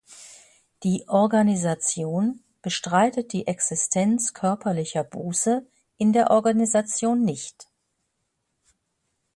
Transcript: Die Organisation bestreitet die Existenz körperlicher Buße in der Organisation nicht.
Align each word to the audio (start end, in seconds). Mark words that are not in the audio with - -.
Die 0.81 1.05
Organisation 1.07 2.43
bestreitet 2.63 3.33
die 3.33 3.45
Existenz 3.45 4.33
körperlicher 4.33 5.03
Buße 5.03 5.63
in 5.97 6.11
der 6.11 6.31
Organisation 6.31 7.23
nicht. 7.23 7.67